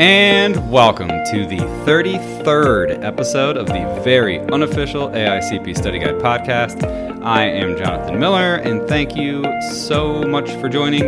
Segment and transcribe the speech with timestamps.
[0.00, 6.82] And welcome to the 33rd episode of the very unofficial AICP Study Guide podcast.
[7.22, 9.44] I am Jonathan Miller, and thank you
[9.84, 11.02] so much for joining.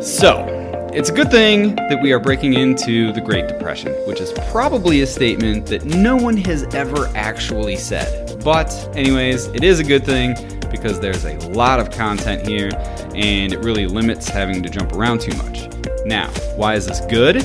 [0.00, 0.46] So,
[0.94, 5.02] it's a good thing that we are breaking into the Great Depression, which is probably
[5.02, 8.42] a statement that no one has ever actually said.
[8.42, 10.36] But, anyways, it is a good thing
[10.70, 12.70] because there's a lot of content here
[13.14, 15.68] and it really limits having to jump around too much.
[16.06, 17.44] Now, why is this good?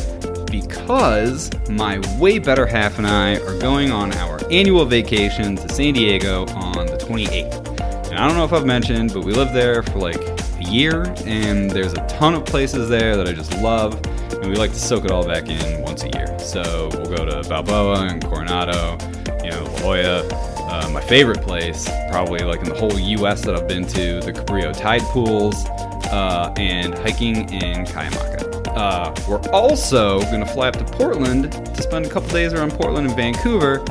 [0.52, 5.94] Because my way better half and I are going on our annual vacation to San
[5.94, 7.70] Diego on the 28th.
[8.10, 11.06] And I don't know if I've mentioned, but we lived there for like a year,
[11.26, 13.94] and there's a ton of places there that I just love,
[14.34, 16.38] and we like to soak it all back in once a year.
[16.40, 18.98] So we'll go to Balboa and Coronado,
[19.44, 20.52] you know, La Jolla.
[20.72, 23.42] Uh, my favorite place, probably like in the whole U.S.
[23.42, 25.66] that I've been to, the Cabrillo Tide Pools,
[26.12, 28.41] uh, and hiking in Cuyamaca.
[28.76, 32.72] Uh, we're also going to fly up to Portland to spend a couple days around
[32.72, 33.84] Portland and Vancouver.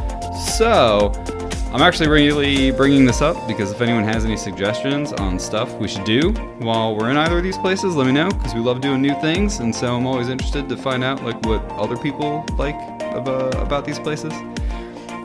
[0.56, 1.12] So,
[1.72, 5.86] I'm actually really bringing this up because if anyone has any suggestions on stuff we
[5.86, 8.80] should do while we're in either of these places, let me know because we love
[8.80, 12.44] doing new things, and so I'm always interested to find out like what other people
[12.58, 12.74] like
[13.12, 14.32] about, about these places.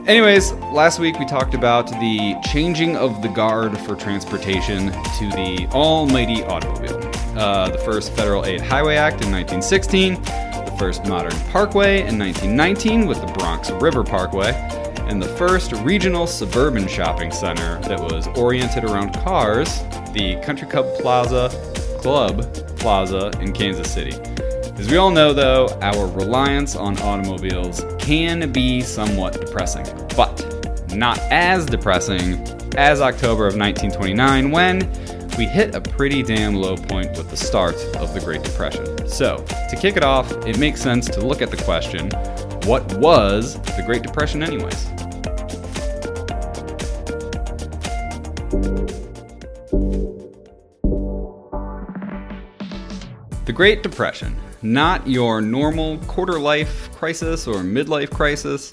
[0.05, 5.67] Anyways, last week we talked about the changing of the guard for transportation to the
[5.71, 7.14] almighty automobile.
[7.35, 13.07] Uh, the first Federal Aid Highway Act in 1916, the first modern parkway in 1919
[13.07, 14.53] with the Bronx River Parkway,
[15.09, 19.81] and the first regional suburban shopping center that was oriented around cars,
[20.13, 21.49] the Country Club Plaza
[21.99, 22.41] Club
[22.77, 24.13] Plaza in Kansas City.
[24.77, 31.19] As we all know, though, our reliance on automobiles can be somewhat depressing, but not
[31.31, 32.41] as depressing
[32.77, 34.81] as October of 1929 when
[35.37, 39.07] we hit a pretty damn low point with the start of the Great Depression.
[39.07, 42.09] So, to kick it off, it makes sense to look at the question
[42.65, 44.85] what was the Great Depression, anyways?
[53.45, 58.71] The Great Depression not your normal quarter life crisis or midlife crisis.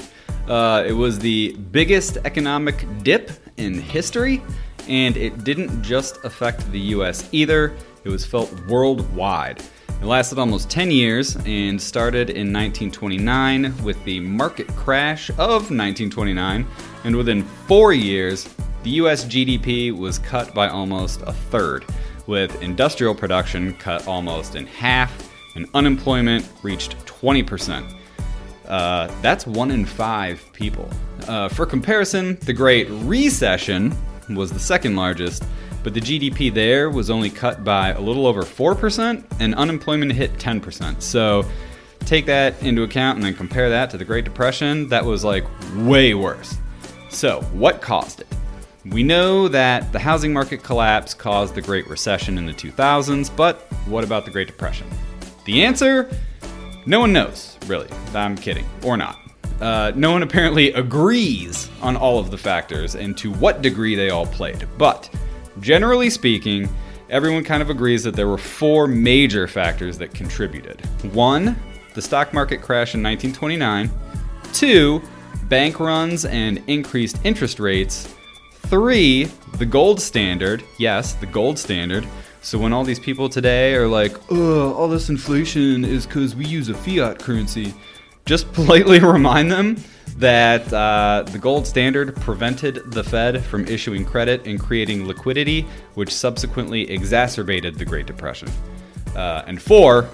[0.48, 4.42] Uh, it was the biggest economic dip in history,
[4.88, 9.62] and it didn't just affect the US either, it was felt worldwide.
[9.88, 16.66] It lasted almost 10 years and started in 1929 with the market crash of 1929,
[17.04, 18.48] and within four years,
[18.82, 21.84] the US GDP was cut by almost a third,
[22.26, 27.96] with industrial production cut almost in half and unemployment reached 20%.
[28.66, 30.88] Uh, that's one in five people.
[31.28, 33.94] Uh, for comparison, the Great Recession
[34.28, 35.44] was the second largest,
[35.82, 40.32] but the GDP there was only cut by a little over 4%, and unemployment hit
[40.34, 41.02] 10%.
[41.02, 41.44] So
[42.00, 45.44] take that into account and then compare that to the Great Depression, that was like
[45.76, 46.56] way worse.
[47.10, 48.26] So, what caused it?
[48.86, 53.60] We know that the housing market collapse caused the Great Recession in the 2000s, but
[53.86, 54.88] what about the Great Depression?
[55.44, 56.10] The answer?
[56.86, 57.88] No one knows, really.
[58.14, 58.66] I'm kidding.
[58.82, 59.21] Or not.
[59.62, 64.10] Uh, no one apparently agrees on all of the factors and to what degree they
[64.10, 64.66] all played.
[64.76, 65.08] But
[65.60, 66.68] generally speaking,
[67.08, 70.84] everyone kind of agrees that there were four major factors that contributed.
[71.12, 71.56] One,
[71.94, 73.88] the stock market crash in 1929.
[74.52, 75.00] Two,
[75.44, 78.12] bank runs and increased interest rates.
[78.62, 80.64] Three, the gold standard.
[80.78, 82.04] Yes, the gold standard
[82.44, 86.44] so when all these people today are like, "Oh, all this inflation is because we
[86.44, 87.72] use a fiat currency,"
[88.24, 89.76] just politely remind them
[90.16, 95.62] that uh, the gold standard prevented the Fed from issuing credit and creating liquidity,
[95.94, 98.48] which subsequently exacerbated the Great Depression.
[99.16, 100.08] Uh, and four,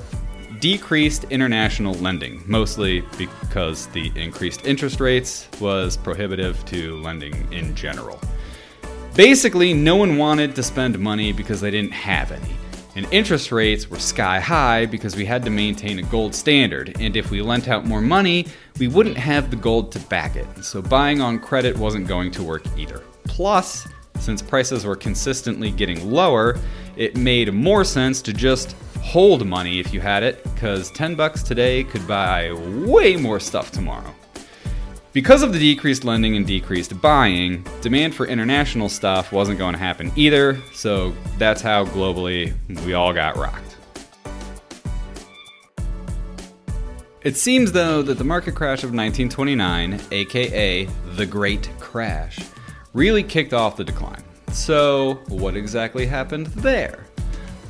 [0.61, 8.21] decreased international lending, mostly because the increased interest rates was prohibitive to lending in general.
[9.15, 12.55] Basically, no one wanted to spend money because they didn't have any.
[12.99, 16.97] And interest rates were sky high because we had to maintain a gold standard.
[16.99, 18.49] And if we lent out more money,
[18.81, 20.65] we wouldn't have the gold to back it.
[20.65, 23.05] So buying on credit wasn't going to work either.
[23.23, 23.87] Plus,
[24.19, 26.59] since prices were consistently getting lower,
[26.97, 31.45] it made more sense to just hold money if you had it, because 10 bucks
[31.45, 32.53] today could buy
[32.85, 34.13] way more stuff tomorrow.
[35.19, 39.79] Because of the decreased lending and decreased buying, demand for international stuff wasn't going to
[39.81, 42.55] happen either, so that's how globally
[42.87, 43.77] we all got rocked.
[47.23, 50.85] It seems, though, that the market crash of 1929, aka
[51.17, 52.39] the Great Crash,
[52.93, 54.23] really kicked off the decline.
[54.53, 57.07] So, what exactly happened there?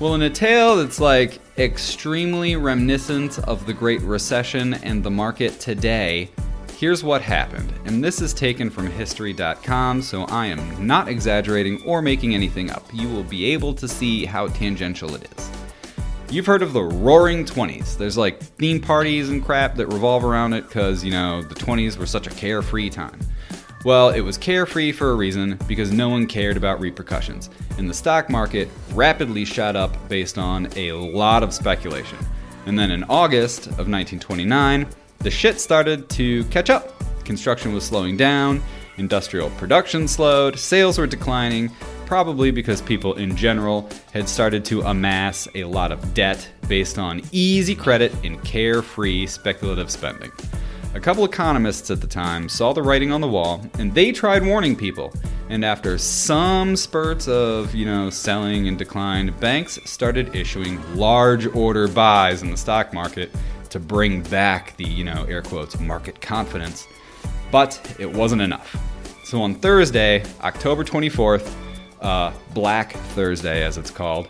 [0.00, 5.58] Well, in a tale that's like extremely reminiscent of the Great Recession and the market
[5.58, 6.28] today,
[6.78, 7.72] here's what happened.
[7.86, 12.84] And this is taken from History.com, so I am not exaggerating or making anything up.
[12.92, 15.50] You will be able to see how tangential it is.
[16.30, 17.96] You've heard of the Roaring Twenties.
[17.96, 21.96] There's like theme parties and crap that revolve around it because, you know, the 20s
[21.96, 23.18] were such a carefree time.
[23.84, 27.50] Well, it was carefree for a reason because no one cared about repercussions.
[27.78, 32.18] And the stock market rapidly shot up based on a lot of speculation.
[32.66, 34.86] And then in August of 1929,
[35.20, 36.94] the shit started to catch up.
[37.24, 38.62] Construction was slowing down,
[38.96, 41.70] industrial production slowed, sales were declining,
[42.06, 47.20] probably because people in general had started to amass a lot of debt based on
[47.32, 50.32] easy credit and carefree speculative spending.
[50.94, 54.44] A couple economists at the time saw the writing on the wall and they tried
[54.44, 55.12] warning people.
[55.50, 61.88] And after some spurts of, you know, selling and decline, banks started issuing large order
[61.88, 63.30] buys in the stock market
[63.70, 66.86] to bring back the, you know, air quotes, market confidence.
[67.50, 68.76] But it wasn't enough.
[69.24, 71.52] So on Thursday, October 24th,
[72.00, 74.28] uh, Black Thursday as it's called,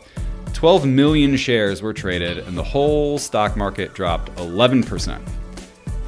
[0.54, 5.20] 12 million shares were traded and the whole stock market dropped 11%.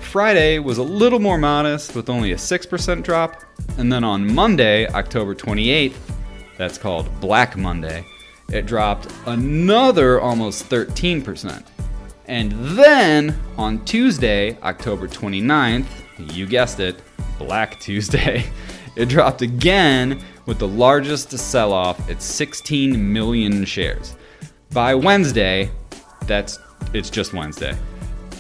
[0.01, 3.45] Friday was a little more modest with only a 6% drop.
[3.79, 5.95] And then on Monday, October 28th,
[6.59, 8.05] that's called Black Monday,
[8.51, 11.65] it dropped another almost 13%.
[12.31, 15.89] And then on Tuesday, October 29th,
[16.33, 17.03] you guessed it,
[17.41, 18.45] Black Tuesday,
[18.97, 24.15] it dropped again with the largest sell off at 16 million shares.
[24.71, 25.73] By Wednesday,
[26.29, 26.61] that's
[26.95, 27.77] it's just Wednesday.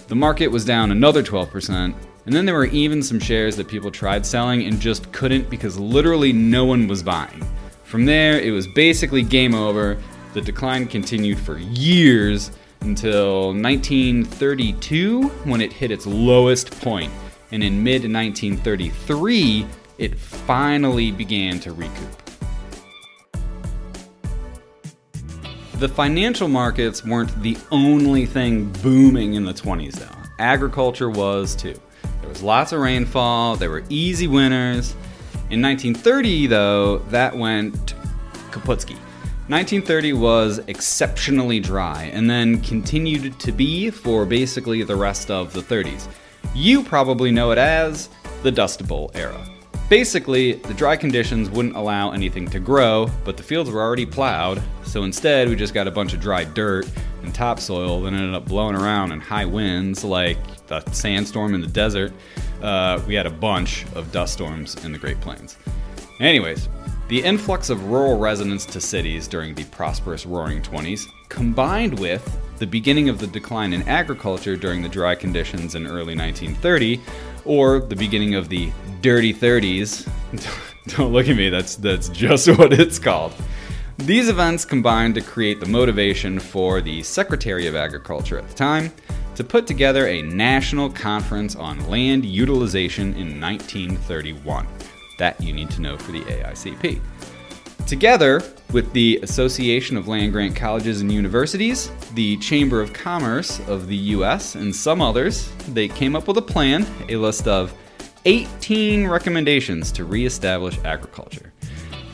[0.06, 1.93] The market was down another 12%,
[2.26, 5.81] and then there were even some shares that people tried selling and just couldn't because
[5.81, 7.44] literally no one was buying.
[7.82, 10.00] From there, it was basically game over.
[10.32, 12.52] The decline continued for years
[12.82, 17.12] until 1932 when it hit its lowest point,
[17.53, 19.67] and in mid 1933,
[19.99, 22.21] it finally began to recoup.
[25.75, 30.15] The financial markets weren't the only thing booming in the 20s, though.
[30.38, 31.75] Agriculture was too.
[32.21, 34.94] There was lots of rainfall, there were easy winters.
[35.50, 37.94] In 1930, though, that went
[38.50, 38.97] kaputski.
[39.50, 45.61] 1930 was exceptionally dry and then continued to be for basically the rest of the
[45.61, 46.06] 30s.
[46.55, 48.11] You probably know it as
[48.44, 49.44] the Dust Bowl era.
[49.88, 54.62] Basically, the dry conditions wouldn't allow anything to grow, but the fields were already plowed,
[54.85, 56.88] so instead we just got a bunch of dry dirt
[57.25, 60.38] and topsoil that ended up blowing around in high winds like
[60.69, 62.12] the sandstorm in the desert.
[62.62, 65.56] Uh, we had a bunch of dust storms in the Great Plains.
[66.20, 66.69] Anyways,
[67.10, 72.66] the influx of rural residents to cities during the prosperous Roaring Twenties, combined with the
[72.68, 77.00] beginning of the decline in agriculture during the dry conditions in early 1930,
[77.44, 78.70] or the beginning of the
[79.00, 80.08] dirty 30s.
[80.96, 83.32] Don't look at me, that's, that's just what it's called.
[83.98, 88.92] These events combined to create the motivation for the Secretary of Agriculture at the time
[89.34, 94.68] to put together a national conference on land utilization in 1931.
[95.20, 96.99] That you need to know for the AICP.
[97.87, 103.87] Together with the Association of Land Grant Colleges and Universities, the Chamber of Commerce of
[103.87, 107.74] the US, and some others, they came up with a plan, a list of
[108.24, 111.53] 18 recommendations to reestablish agriculture.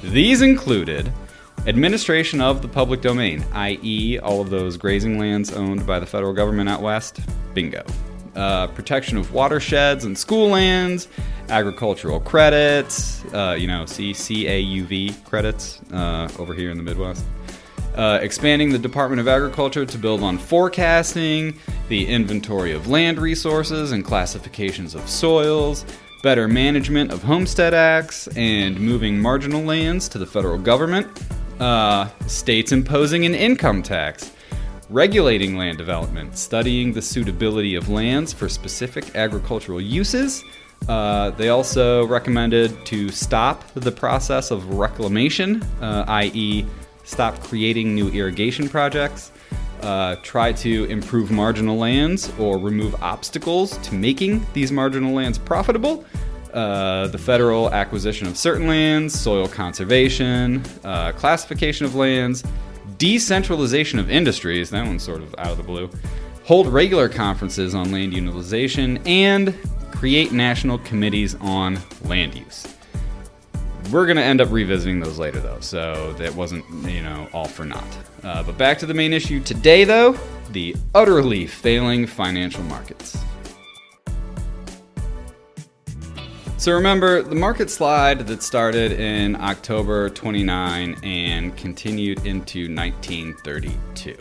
[0.02, 1.12] These included
[1.68, 6.32] administration of the public domain, i.e., all of those grazing lands owned by the federal
[6.32, 7.20] government out west.
[7.54, 7.84] Bingo.
[8.36, 11.08] Uh, protection of watersheds and school lands,
[11.48, 17.24] agricultural credits, uh, you know, CCAUV credits uh, over here in the Midwest.
[17.94, 23.92] Uh, expanding the Department of Agriculture to build on forecasting, the inventory of land resources
[23.92, 25.86] and classifications of soils,
[26.22, 31.06] better management of homestead acts, and moving marginal lands to the federal government,
[31.58, 34.30] uh, states imposing an income tax,
[34.90, 40.44] regulating land development, studying the suitability of lands for specific agricultural uses.
[40.88, 46.64] Uh, they also recommended to stop the process of reclamation, uh, i.e.,
[47.04, 49.32] stop creating new irrigation projects,
[49.82, 56.04] uh, try to improve marginal lands or remove obstacles to making these marginal lands profitable.
[56.52, 62.42] Uh, the federal acquisition of certain lands, soil conservation, uh, classification of lands,
[62.98, 65.90] decentralization of industries, that one's sort of out of the blue,
[66.44, 69.54] hold regular conferences on land utilization, and
[69.90, 72.66] create national committees on land use.
[73.90, 77.46] we're going to end up revisiting those later, though, so that wasn't, you know, all
[77.46, 77.98] for naught.
[78.22, 80.18] Uh, but back to the main issue today, though
[80.50, 83.18] the utterly failing financial markets.
[86.58, 94.16] So remember the market slide that started in October 29 and continued into 1932.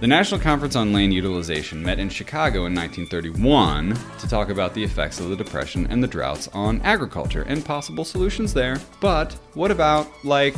[0.00, 4.82] The National Conference on Land Utilization met in Chicago in 1931 to talk about the
[4.82, 8.80] effects of the Depression and the droughts on agriculture and possible solutions there.
[9.00, 10.56] But what about, like,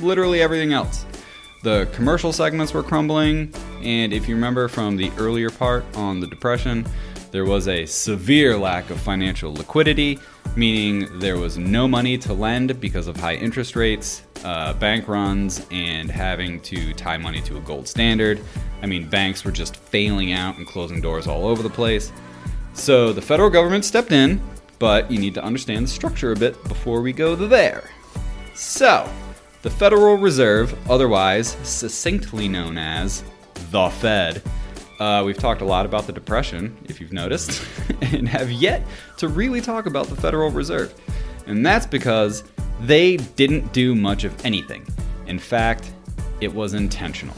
[0.00, 1.04] literally everything else?
[1.64, 3.52] The commercial segments were crumbling,
[3.82, 6.86] and if you remember from the earlier part on the Depression,
[7.32, 10.18] there was a severe lack of financial liquidity,
[10.54, 15.66] meaning there was no money to lend because of high interest rates, uh, bank runs,
[15.70, 18.38] and having to tie money to a gold standard.
[18.82, 22.12] I mean, banks were just failing out and closing doors all over the place.
[22.74, 24.38] So the federal government stepped in,
[24.78, 27.88] but you need to understand the structure a bit before we go there.
[28.54, 29.10] So,
[29.62, 33.24] the Federal Reserve, otherwise succinctly known as
[33.70, 34.42] the Fed,
[35.02, 37.66] uh, we've talked a lot about the Depression, if you've noticed,
[38.02, 40.94] and have yet to really talk about the Federal Reserve.
[41.48, 42.44] And that's because
[42.82, 44.86] they didn't do much of anything.
[45.26, 45.92] In fact,
[46.40, 47.34] it was intentional.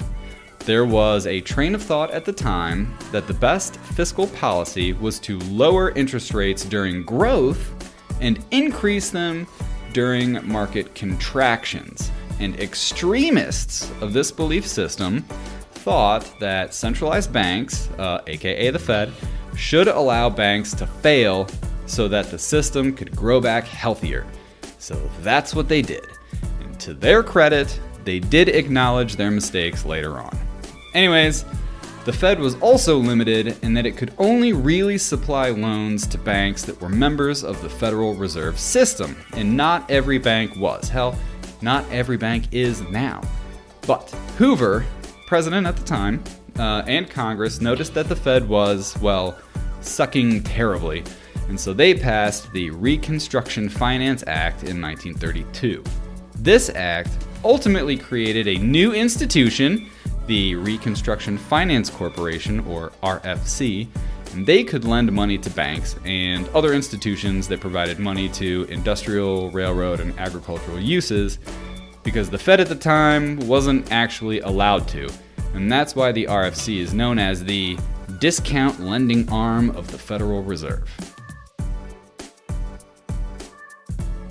[0.58, 5.18] There was a train of thought at the time that the best fiscal policy was
[5.20, 7.72] to lower interest rates during growth
[8.20, 9.46] and increase them
[9.94, 12.10] during market contractions.
[12.40, 15.24] And extremists of this belief system
[15.84, 19.12] thought that centralized banks, uh, aka the Fed,
[19.54, 21.46] should allow banks to fail
[21.84, 24.26] so that the system could grow back healthier.
[24.78, 26.06] So that's what they did.
[26.62, 30.34] And to their credit, they did acknowledge their mistakes later on.
[30.94, 31.44] Anyways,
[32.06, 36.62] the Fed was also limited in that it could only really supply loans to banks
[36.62, 40.88] that were members of the Federal Reserve System, and not every bank was.
[40.88, 41.18] Hell,
[41.60, 43.20] not every bank is now.
[43.86, 44.86] But Hoover
[45.34, 46.22] president at the time
[46.60, 49.36] uh, and Congress noticed that the Fed was, well,
[49.80, 51.02] sucking terribly,
[51.48, 55.82] and so they passed the Reconstruction Finance Act in 1932.
[56.36, 57.10] This act
[57.42, 59.90] ultimately created a new institution,
[60.28, 63.88] the Reconstruction Finance Corporation, or RFC,
[64.34, 69.50] and they could lend money to banks and other institutions that provided money to industrial,
[69.50, 71.40] railroad, and agricultural uses
[72.04, 75.08] because the Fed at the time wasn't actually allowed to,
[75.54, 77.78] and that's why the RFC is known as the
[78.18, 80.90] discount lending arm of the Federal Reserve.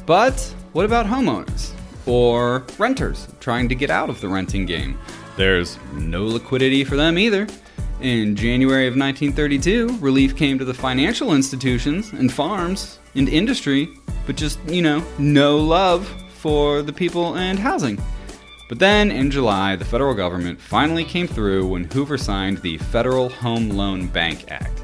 [0.06, 0.40] But
[0.74, 1.72] what about homeowners
[2.06, 5.00] or renters trying to get out of the renting game?
[5.38, 7.48] There's no liquidity for them either.
[8.02, 13.90] In January of 1932, relief came to the financial institutions and farms and industry,
[14.26, 17.98] but just, you know, no love for the people and housing.
[18.74, 23.30] But then in July, the federal government finally came through when Hoover signed the Federal
[23.30, 24.84] Home Loan Bank Act.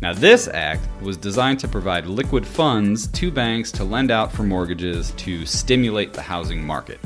[0.00, 4.42] Now, this act was designed to provide liquid funds to banks to lend out for
[4.42, 6.98] mortgages to stimulate the housing market.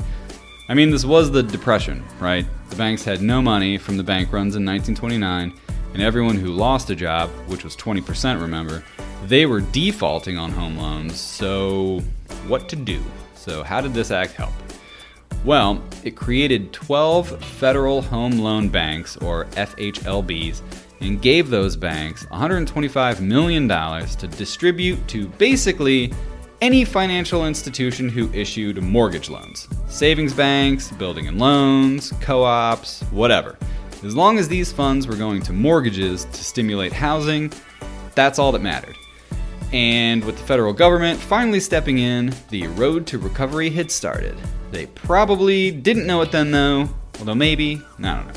[0.69, 2.45] I mean, this was the Depression, right?
[2.69, 5.53] The banks had no money from the bank runs in 1929,
[5.93, 8.85] and everyone who lost a job, which was 20%, remember,
[9.25, 11.99] they were defaulting on home loans, so
[12.47, 13.03] what to do?
[13.35, 14.53] So, how did this act help?
[15.43, 20.61] Well, it created 12 federal home loan banks, or FHLBs,
[21.01, 26.13] and gave those banks $125 million to distribute to basically
[26.61, 33.57] any financial institution who issued mortgage loans savings banks, building and loans, co ops, whatever.
[34.03, 37.51] As long as these funds were going to mortgages to stimulate housing,
[38.15, 38.95] that's all that mattered.
[39.73, 44.35] And with the federal government finally stepping in, the road to recovery had started.
[44.71, 48.33] They probably didn't know it then, though, although maybe, I don't know.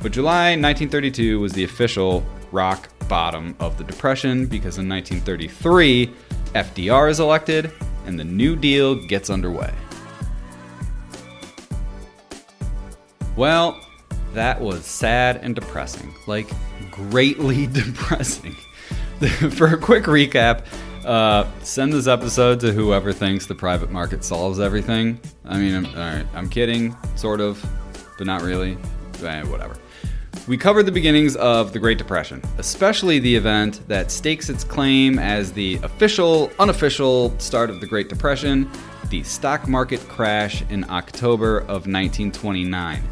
[0.00, 6.14] But July 1932 was the official rock bottom of the Depression because in 1933,
[6.54, 7.72] FDR is elected
[8.06, 9.72] and the New Deal gets underway.
[13.36, 13.80] Well,
[14.34, 16.14] that was sad and depressing.
[16.26, 16.48] Like,
[16.90, 18.56] greatly depressing.
[19.50, 20.64] for a quick recap,
[21.04, 25.20] uh, send this episode to whoever thinks the private market solves everything.
[25.44, 27.64] I mean, I'm, all right, I'm kidding, sort of,
[28.16, 28.78] but not really.
[29.22, 29.76] Eh, whatever.
[30.46, 35.18] We covered the beginnings of the Great Depression, especially the event that stakes its claim
[35.18, 38.70] as the official, unofficial start of the Great Depression,
[39.10, 43.02] the stock market crash in October of 1929.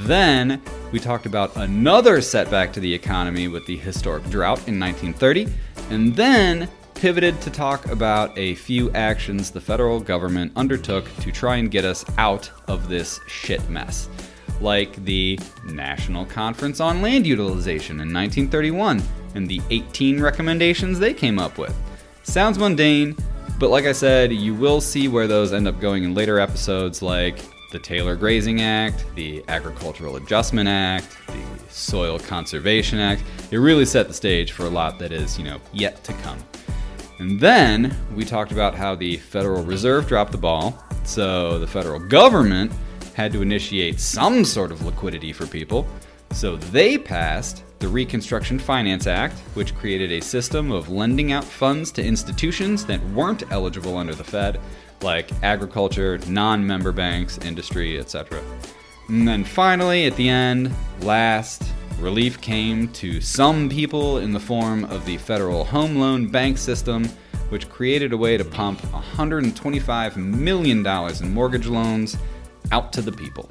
[0.00, 5.46] Then we talked about another setback to the economy with the historic drought in 1930,
[5.90, 11.56] and then pivoted to talk about a few actions the federal government undertook to try
[11.56, 14.08] and get us out of this shit mess.
[14.60, 19.02] Like the National Conference on Land Utilization in 1931
[19.34, 21.74] and the 18 recommendations they came up with.
[22.22, 23.16] Sounds mundane,
[23.58, 27.00] but like I said, you will see where those end up going in later episodes,
[27.00, 27.38] like
[27.70, 33.22] the Taylor Grazing Act, the Agricultural Adjustment Act, the Soil Conservation Act.
[33.50, 36.38] It really set the stage for a lot that is, you know, yet to come.
[37.18, 42.00] And then we talked about how the Federal Reserve dropped the ball, so the federal
[42.00, 42.72] government
[43.14, 45.86] had to initiate some sort of liquidity for people.
[46.32, 51.90] So they passed the Reconstruction Finance Act, which created a system of lending out funds
[51.92, 54.60] to institutions that weren't eligible under the Fed,
[55.02, 58.42] like agriculture, non member banks, industry, etc.
[59.08, 61.62] And then finally, at the end, last,
[61.98, 67.04] relief came to some people in the form of the Federal Home Loan Bank System,
[67.48, 72.16] which created a way to pump $125 million in mortgage loans
[72.72, 73.50] out to the people.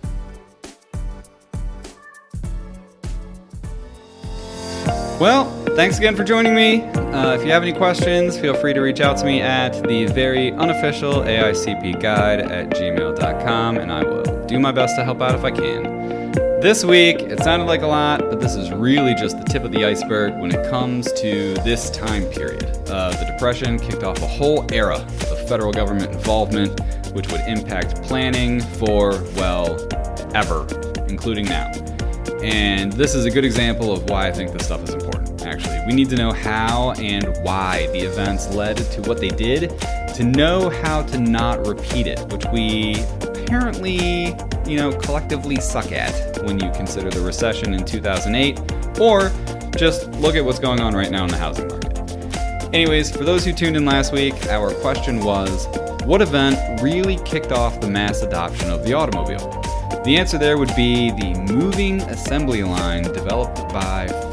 [5.20, 6.84] Well, thanks again for joining me.
[6.84, 10.06] Uh, if you have any questions, feel free to reach out to me at the
[10.06, 15.36] very unofficial AICP guide at gmail.com, and I will do my best to help out
[15.36, 16.32] if I can.
[16.62, 19.74] This week, it sounded like a lot, but this is really just the tip of
[19.74, 22.64] the iceberg when it comes to this time period.
[22.88, 26.80] Uh, the Depression kicked off a whole era of federal government involvement,
[27.14, 29.86] which would impact planning for, well,
[30.34, 30.66] ever,
[31.10, 31.70] including now.
[32.42, 35.09] And this is a good example of why I think this stuff is important,
[35.60, 35.86] actually.
[35.86, 39.80] We need to know how and why the events led to what they did
[40.16, 44.36] to know how to not repeat it, which we apparently,
[44.70, 48.60] you know, collectively suck at when you consider the recession in 2008,
[49.00, 49.32] or
[49.78, 51.90] just look at what's going on right now in the housing market.
[52.74, 55.68] Anyways, for those who tuned in last week, our question was
[56.04, 59.50] what event really kicked off the mass adoption of the automobile?
[60.04, 64.29] The answer there would be the moving assembly line developed by.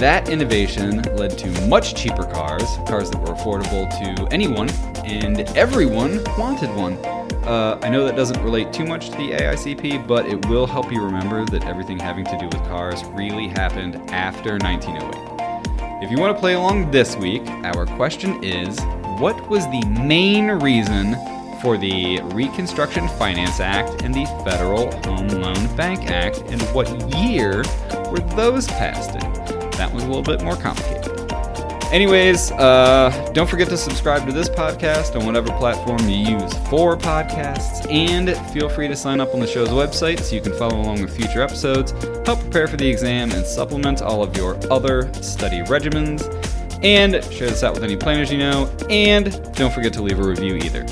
[0.00, 4.70] That innovation led to much cheaper cars, cars that were affordable to anyone,
[5.04, 6.94] and everyone wanted one.
[7.44, 10.90] Uh, I know that doesn't relate too much to the AICP, but it will help
[10.90, 16.02] you remember that everything having to do with cars really happened after 1908.
[16.02, 18.80] If you want to play along this week, our question is
[19.18, 21.12] What was the main reason
[21.60, 27.64] for the Reconstruction Finance Act and the Federal Home Loan Bank Act, and what year
[28.10, 29.29] were those passed in?
[29.80, 31.10] That one's a little bit more complicated.
[31.90, 36.98] Anyways, uh, don't forget to subscribe to this podcast on whatever platform you use for
[36.98, 40.78] podcasts, and feel free to sign up on the show's website so you can follow
[40.78, 41.92] along with future episodes,
[42.26, 46.28] help prepare for the exam, and supplement all of your other study regimens.
[46.84, 50.22] And share this out with any planners you know, and don't forget to leave a
[50.22, 50.84] review either.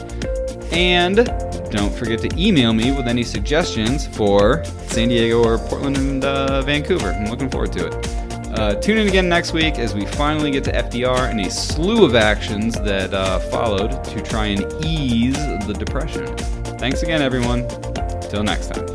[0.72, 1.26] And
[1.70, 6.62] don't forget to email me with any suggestions for San Diego or Portland and uh,
[6.62, 7.10] Vancouver.
[7.10, 8.27] I'm looking forward to it.
[8.58, 12.04] Uh, tune in again next week as we finally get to FDR and a slew
[12.04, 16.26] of actions that uh, followed to try and ease the depression.
[16.76, 17.68] Thanks again, everyone.
[18.28, 18.87] Till next time.